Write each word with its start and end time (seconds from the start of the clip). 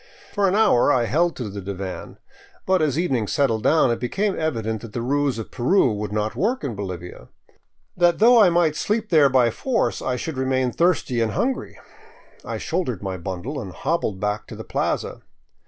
For 0.33 0.47
an 0.47 0.55
hour 0.55 0.91
I 0.91 1.05
held 1.05 1.35
to 1.35 1.47
the 1.47 1.61
divan. 1.61 2.17
But 2.65 2.81
as 2.81 2.97
evening 2.97 3.27
settled 3.27 3.61
down, 3.61 3.91
it 3.91 3.99
be 3.99 4.09
came 4.09 4.35
evident 4.35 4.81
that 4.81 4.93
the 4.93 5.01
ruse 5.03 5.37
of 5.37 5.51
Peru 5.51 5.93
would 5.93 6.11
not 6.11 6.35
work 6.35 6.63
in 6.63 6.73
Bolivia; 6.73 7.27
that 7.95 8.17
though 8.17 8.41
I 8.41 8.49
might 8.49 8.75
sleep 8.75 9.09
there 9.11 9.29
by 9.29 9.51
force, 9.51 10.01
I 10.01 10.15
should 10.15 10.39
remain 10.39 10.71
thirsty 10.71 11.21
and 11.21 11.33
hungry. 11.33 11.77
I 12.43 12.57
shouldered 12.57 13.03
my 13.03 13.17
bundle 13.17 13.61
and 13.61 13.71
hobbled 13.73 14.19
back 14.19 14.47
to 14.47 14.55
the 14.55 14.63
plaza. 14.63 15.21